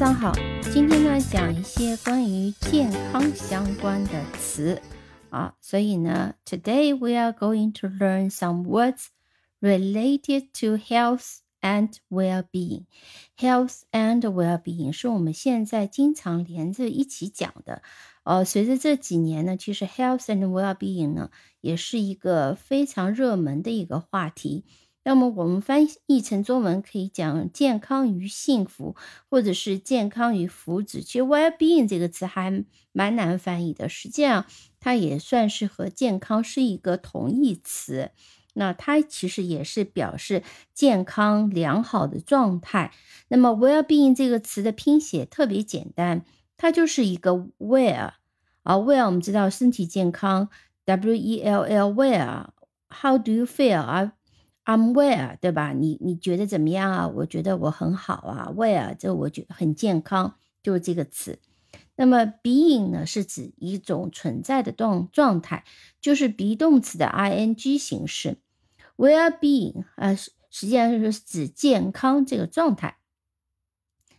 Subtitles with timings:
[0.00, 0.32] 上好，
[0.72, 4.80] 今天呢讲一些关于健康相关的词
[5.28, 9.08] 啊，所以呢，Today we are going to learn some words
[9.60, 12.86] related to health and well-being.
[13.36, 17.82] Health and well-being 是我们现在经常连着一起讲的。
[18.22, 21.28] 呃，随着这几年呢，其实 health and well-being 呢
[21.60, 24.64] 也是一个非常热门的一个话题。
[25.02, 28.94] 那么我们翻译成中文可以讲健康与幸福，
[29.28, 31.02] 或者是健康与福祉。
[31.02, 34.44] 其实 well-being 这个词还蛮难翻译的，实际上
[34.78, 38.10] 它也算是和健康是一个同义词。
[38.52, 40.42] 那它其实也是表示
[40.74, 42.92] 健康良好的状态。
[43.28, 46.24] 那么 well-being 这个词的拼写特别简单，
[46.56, 48.12] 它就是一个 well
[48.64, 50.50] 啊，well 我们知道身体健康
[50.84, 54.12] ，W-E-L-L well，How do you feel 啊
[54.70, 55.72] ？I'm well，对吧？
[55.72, 57.08] 你你觉得怎么样啊？
[57.08, 61.40] 我觉得我很好啊，well，这我觉得很健康，就是这个词。
[61.96, 65.64] 那么 being 呢，是指一种存在的状状态，
[66.00, 68.36] 就是 be 动词的 ing 形式。
[68.96, 70.30] Well-being 啊，实
[70.68, 72.98] 际上是指健康这个状态。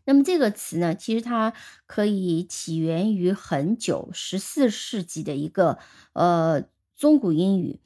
[0.03, 1.53] 那么这个词呢，其实它
[1.85, 5.77] 可以起源于很久，十四世纪的一个
[6.11, 6.63] 呃
[6.97, 7.79] 中古英语。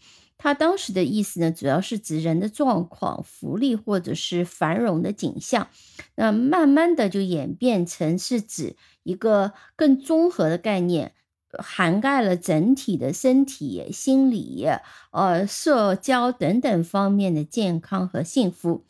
[0.46, 5.70] 它当时的意思呢，主要是指人的状况、福利或者是繁荣的景象。
[6.14, 11.14] 那慢慢的就演变成是指一个更综合的概念，
[11.58, 14.68] 涵盖了整体的身体、心理、
[15.10, 18.86] 呃社交等等方面的健康和幸福。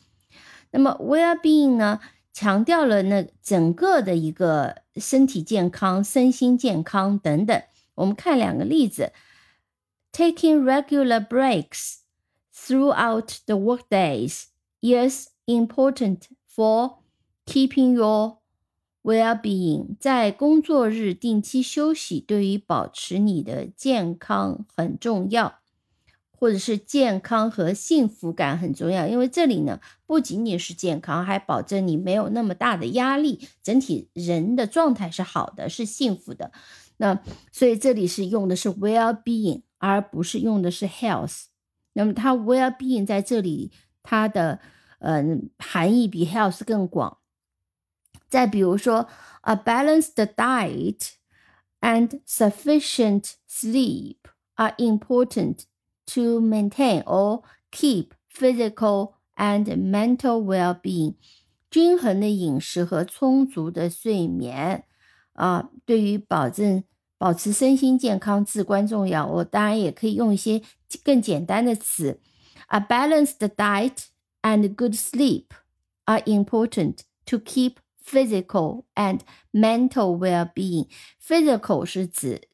[0.72, 2.00] 那么 well-being 呢，
[2.34, 7.62] 强调了那整个的一个身体健康、身心健康等等。
[7.94, 9.12] 我们看两个例子。
[10.16, 11.98] Taking regular breaks
[12.50, 14.46] throughout the workdays
[14.80, 17.00] is important for
[17.44, 18.38] keeping your
[19.04, 19.98] well-being。
[20.00, 25.58] 在工作日定期休息对于保持你的健康很重要，
[26.32, 29.06] 或者是健康和幸福感很重要。
[29.06, 36.52] 因为这里呢，不仅仅是健康，还保证你没有那么大的压力，整体人的状态是好的，是幸福的。
[36.96, 37.20] 那
[37.52, 39.60] 所以这里是用的是 well-being。
[39.77, 41.45] 而不是用的是 health，
[41.93, 43.71] 那么它 well-being 在这里
[44.03, 44.59] 它的
[44.99, 47.17] 嗯含义比 health 更广。
[48.27, 49.07] 再比如说，
[49.41, 51.13] a balanced diet
[51.81, 54.17] and sufficient sleep
[54.55, 55.63] are important
[56.05, 61.15] to maintain or keep physical and mental well-being。
[61.69, 64.85] 均衡的饮食和充足的睡眠
[65.33, 66.83] 啊，对于保证。
[67.18, 69.26] 保持身心健康至关重要。
[69.26, 70.62] 我当然也可以用一些
[71.02, 72.20] 更简单的词
[72.68, 74.04] ：A balanced diet
[74.42, 75.46] and good sleep
[76.04, 79.20] are important to keep physical and
[79.52, 80.88] mental well-being.
[81.20, 82.48] Physical 是指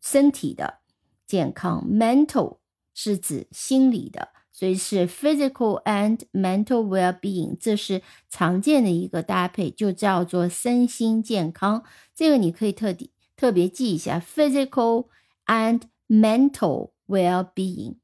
[0.00, 0.78] 身体的
[1.26, 2.58] 健康，mental
[2.94, 7.56] 是指心理的，所以是 physical and mental well-being。
[7.60, 11.84] 这是常见的一个搭配，就叫做身心健康。
[12.14, 13.12] 这个你可以特地。
[13.38, 15.06] 特别记一下，physical
[15.46, 17.94] and mental well-being，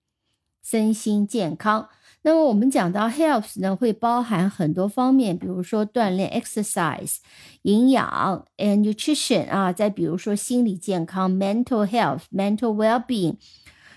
[0.62, 1.88] 身心健康。
[2.22, 7.16] 那么我们讲到 health 呢，会包含很多方面，比如说锻炼 exercise、
[7.62, 13.36] 营养 and nutrition 啊，再比如说心理健康 mental health、mental well-being。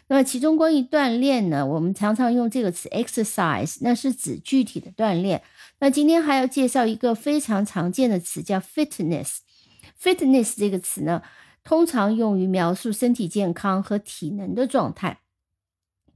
[0.09, 5.43] 那么其中关于锻炼呢，我们常常用这个词 exercise，那是指具体的锻炼。
[5.79, 9.37] 那今天还要介绍一个非常常见的词，叫 fitness。
[10.01, 11.23] Fitness 这个词呢，
[11.63, 15.21] 通常用于描述身体健康和体能的状态。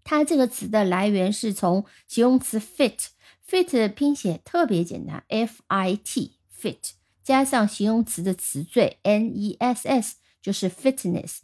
[0.04, 6.92] 它这个词的来源是从形容词 fit，fit 的拼写特别简单，F-I-T，fit
[7.24, 11.40] 加上形容词的词缀 N-E-S-S，就是 fitness。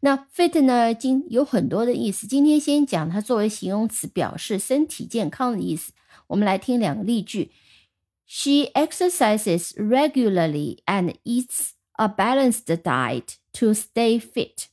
[0.00, 2.26] 那 fit 呢，今有很多的意思。
[2.26, 5.92] 今天先讲它作为形容词表示身体健康的意思。
[6.26, 7.52] 我们来听两个例句。
[8.26, 11.70] She exercises regularly and eats
[12.00, 14.68] a balanced diet to stay fit.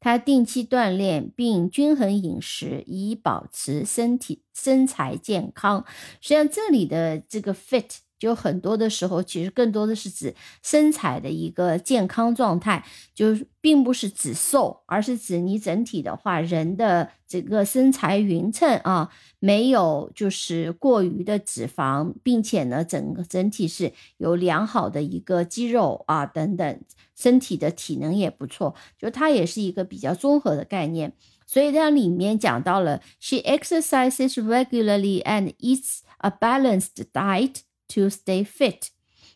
[0.00, 5.84] 他定期锻炼并均衡饮食，以保持身体身材健康。
[6.20, 7.98] 实际上，这里的这个 fit。
[8.18, 12.82] 就很多的时候，其实更多的是指身材的一个健康状态，
[13.14, 26.80] 就是并不是指瘦，而是指你整体的话，人的这个身材匀称啊，没有就是过于的脂肪，并且呢，整个整体是有良好的一个肌肉啊等等，
[27.14, 31.12] 身体的体能也不错，就它也是一个比较综合的概念。
[31.46, 37.60] 所以它里面讲到了，She exercises regularly and eats a balanced diet。
[37.90, 38.88] To stay fit，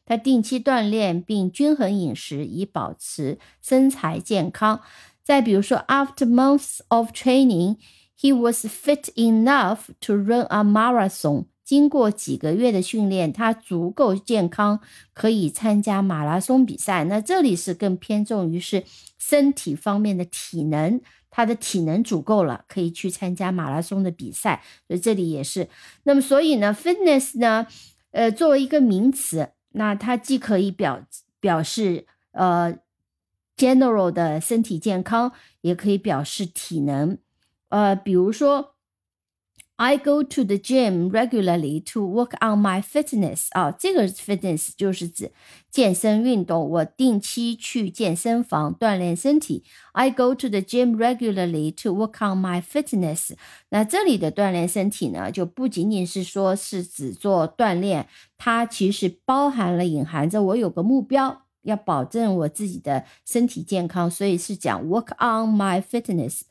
[0.04, 4.80] 她定期锻炼并均衡饮食，以保持身材健康。
[5.22, 7.76] 再比如说，After months of training,
[8.18, 11.44] he was fit enough to run a marathon。
[11.64, 14.80] 经过几个月的训练，他足够健康，
[15.14, 17.04] 可以参加马拉松比赛。
[17.04, 18.82] 那这里是更偏重于是
[19.16, 21.00] 身体方面的体能，
[21.30, 24.62] 他的体能足够了，可以去参加马拉松的比赛。
[24.86, 25.68] 所以这里也是。
[26.02, 27.66] 那么所以呢，fitness 呢，
[28.10, 31.06] 呃，作为一个名词，那它既可以表
[31.38, 32.76] 表示呃
[33.56, 37.16] general 的身体健康，也可以表示体能。
[37.68, 38.74] 呃，比如说。
[39.82, 45.32] I go to the gym regularly to work on my fitness 啊，这个 fitness 就是指
[45.70, 46.68] 健身运动。
[46.68, 49.64] 我定期去健身房锻炼身体。
[49.92, 53.30] I go to the gym regularly to work on my fitness。
[53.70, 58.06] 那这里的锻炼身体呢，就不仅仅是说是只做锻炼，
[58.36, 66.42] 它其实包含了隐含着我有个目标，要保证我自己的身体健康，所以是讲 work on my fitness。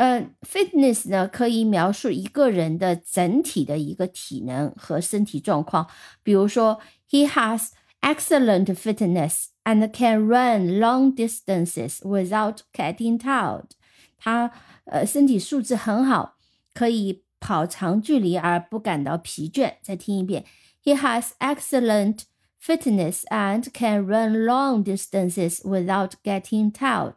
[0.00, 5.86] 呃，fitness 呢可以描述一个人的整体的一个体能和身体状况。
[6.22, 6.80] 比如说
[7.10, 7.68] ，He has
[8.00, 13.72] excellent fitness and can run long distances without getting tired。
[14.16, 14.50] 他
[14.86, 16.38] 呃身体素质很好，
[16.72, 19.74] 可以跑长距离而不感到疲倦。
[19.82, 20.46] 再听一遍
[20.82, 22.20] ，He has excellent
[22.58, 27.16] fitness and can run long distances without getting tired。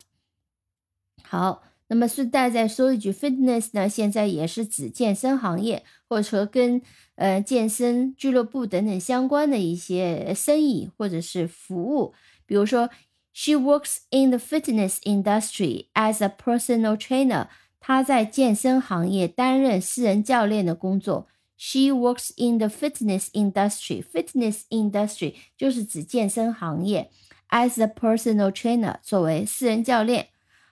[1.24, 1.64] 好。
[1.94, 6.82] 那么顺带再说一句，fitness 呢，现在也是指健身行业，或者说跟
[7.14, 12.16] 呃健身俱乐部等等相关的一些生意或者是服务。
[12.48, 12.90] 比如说
[13.32, 17.46] ，she works in the fitness industry as a personal trainer。
[17.80, 21.28] 她在健身行业担任私人教练的工作。
[21.56, 24.04] She works in the fitness industry。
[24.04, 27.12] fitness industry 就是指健身行业
[27.52, 30.30] ，as a personal trainer 作为私人教练。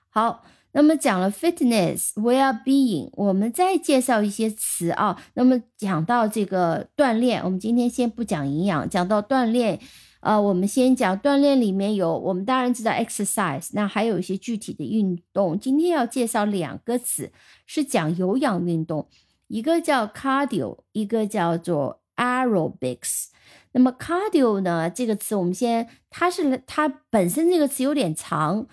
[0.09, 0.44] 好。
[0.73, 5.21] 那么讲了 fitness well being，我们再介绍一些词啊。
[5.33, 9.77] 那么讲到这个锻炼，我们今天先不讲营养，讲到锻炼，
[10.21, 15.59] 呃，我们先讲锻炼里面有，我们当然知道 exercise，那还有一些具体的运动。
[15.59, 17.31] 今天要介绍两个词，
[17.65, 19.09] 是讲有氧运动，
[19.47, 23.25] 一个叫 cardio，一个叫做 aerobics。
[23.74, 28.67] 那么 cardio 呢这个词，我们先，它是它本身这个词有点长。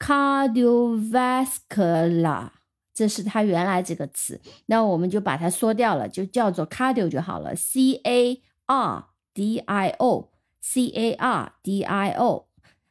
[0.00, 2.50] cardiovascular，
[2.92, 7.54] 这是它原来这个词，那我们就把它缩掉了，就叫做 cardio 就好了。
[7.54, 12.46] c a r d i o，c a r d i o，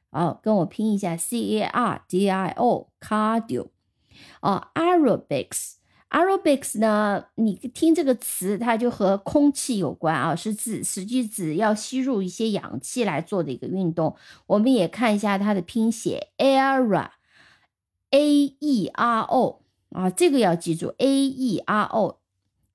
[0.09, 3.67] 哦，跟我拼一下，c a r d i o，cardio。
[4.41, 4.67] 哦
[6.10, 7.26] Aerobics 呢？
[7.36, 14.16] 你听这个词，它就和空气有关啊，是指实际指要吸入一些氧气来做的一个运动。
[14.46, 22.18] 我们也看一下它的拼写，aero，a e r o 啊，这个要记住，a e r o，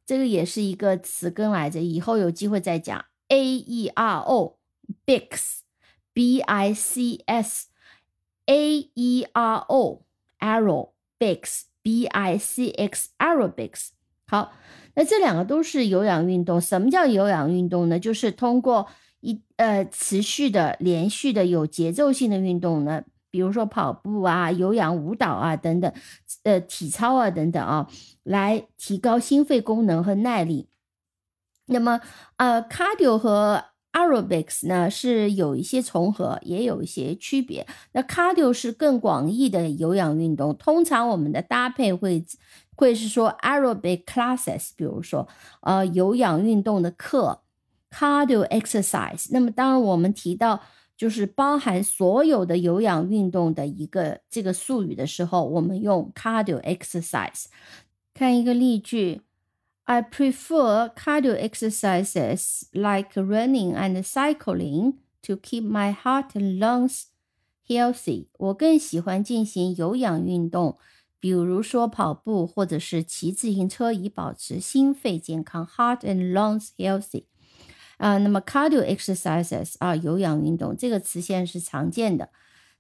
[0.06, 3.04] 这个也是一个词根来着，以后有机会再讲。
[3.28, 4.58] a e r o
[5.06, 10.06] bics，b i c s，a e r o
[10.40, 11.64] aerobics。
[11.86, 13.90] B I C X aerobics。
[14.26, 14.54] 好，
[14.96, 16.60] 那这两个都是有氧运动。
[16.60, 18.00] 什么叫有氧运动呢？
[18.00, 18.88] 就是通过
[19.20, 25.94] 一呃持续的、连续的、有节奏性的运动呢，比如说跑步啊、有氧舞蹈啊等等，
[26.42, 27.88] 呃，体操啊等等啊，
[28.24, 30.68] 来提高心肺功能和耐力。
[31.68, 32.02] 那么，
[32.38, 33.64] 呃，cardio 和
[33.96, 37.66] Aerobics 呢是有一些重合，也有一些区别。
[37.94, 42.26] 那 Cardio 是更广义的有氧运动，通常我们的搭配会
[42.76, 45.26] 会是说 Aerobic classes，比如说
[45.62, 47.44] 呃有氧运动的课
[47.90, 49.30] ，Cardio exercise。
[49.32, 50.60] 那么当我们提到
[50.98, 57.46] 就是包含所有的有氧运动的一个这个术语的时候，我们用 Cardio exercise。
[58.14, 59.22] 看一个例句。
[59.88, 67.04] I prefer cardio exercises like running and cycling to keep my heart and lungs
[67.68, 68.28] healthy.
[68.40, 70.78] 我更喜欢进行有氧运动，
[71.20, 77.26] 比如说跑步或者是骑自行车，以保持心肺健康 （heart and lungs healthy）。
[77.98, 82.30] 啊，那么 cardio exercises 啊，有氧运动这个词现在是常见的。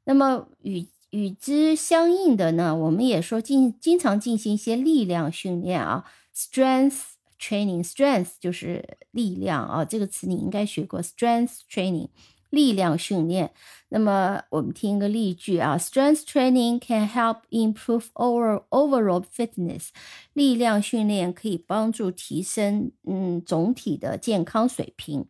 [0.06, 6.04] 那么与与之相应的呢，我们也说进经常进行一些力量训练啊。
[6.36, 11.02] Strength training，strength 就是力量啊，这个词你应该学过。
[11.02, 12.10] Strength training，
[12.50, 13.54] 力量训练。
[13.90, 19.90] 那么我们听一个例句啊，Strength training can help improve over overall fitness。
[20.34, 25.28] 力量训练可以帮助提升嗯总体的健康水平。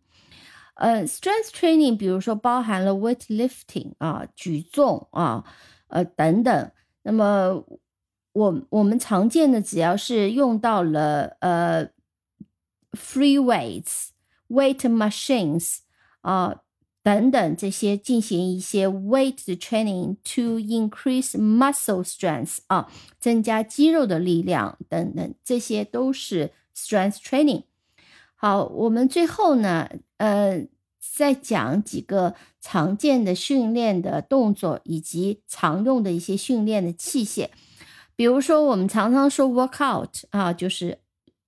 [0.75, 5.45] 呃，strength training，比如说包含了 weightlifting 啊，举重啊，
[5.87, 6.71] 呃等等。
[7.03, 7.63] 那么
[8.35, 11.87] 我我们常见的只要是用到了呃
[12.91, 14.09] free weights、
[14.49, 15.77] weight machines
[16.19, 16.57] 啊
[17.01, 27.63] 等等这些进行一些 weight training to increase muscle strength 啊，增加肌肉的力量等等，这些都是 strength training。
[28.35, 30.67] 好，我们最后呢，呃，
[30.99, 37.49] 再讲几个常见的训练的动作以及常用的一些训练的器械。
[38.15, 40.99] 比如说，我们常常说 workout 啊，就是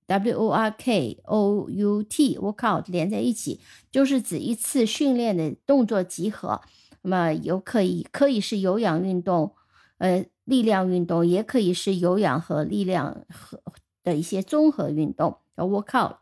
[0.06, 3.60] W O R K O U T，workout 连在一起，
[3.90, 6.60] 就是指一次训练的动作集合。
[7.02, 9.54] 那么有可以可以是有氧运动，
[9.98, 13.62] 呃，力量运动，也可以是有氧和力量和
[14.02, 16.16] 的一些综合运动，叫 workout。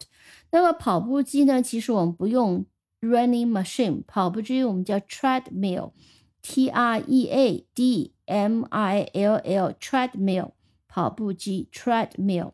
[0.53, 1.62] 那么跑步机呢？
[1.62, 2.67] 其实我们不用
[3.00, 10.50] running machine，跑步机我们叫 treadmill，T R E A D M I L L，treadmill，
[10.87, 12.52] 跑步机 treadmill。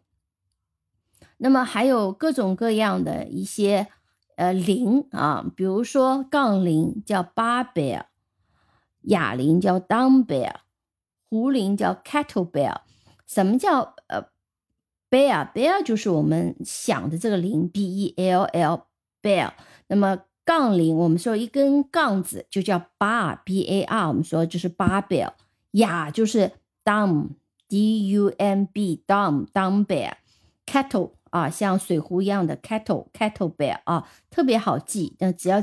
[1.39, 3.89] 那么还有各种各样的一些
[4.37, 8.05] 呃铃啊，比如说杠铃叫 barbell，
[9.03, 10.55] 哑铃叫 dumbbell，
[11.29, 12.83] 壶铃叫 kettlebell。
[13.27, 14.27] 什么叫呃
[15.11, 18.87] ？Bell bell 就是我们想的这个铃，B E L L
[19.21, 19.53] bell。
[19.89, 24.09] 那么杠铃，我们说一根杠子就叫 bar，B A R。
[24.09, 25.33] 我们说就是 barbell。
[25.73, 26.53] 哑就是
[26.85, 30.15] dumb，D U M B dumb dumbbell。
[30.65, 35.17] Kettle 啊，像水壶一样的 kettle kettlebell 啊，特别好记。
[35.19, 35.61] 那只要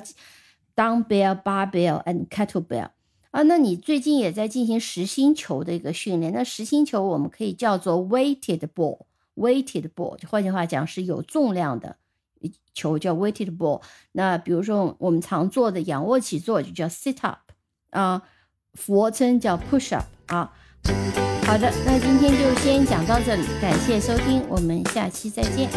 [0.76, 2.90] dumbbell barbell and kettlebell
[3.32, 3.42] 啊。
[3.44, 9.06] 那你最近也在进行实心球的一个训练，那实心球我们可以叫做 weighted ball。
[9.36, 11.96] weighted ball，换句话讲是有重量的
[12.74, 13.82] 球叫 weighted ball。
[14.12, 17.40] 那比如说我们常做的仰卧起坐就叫 sit up
[17.92, 18.22] 啊，
[18.74, 20.52] 俯卧撑叫 push up 啊。
[21.46, 25.70] 好的，那今天就先讲到这里，感谢收听，我们下期再见。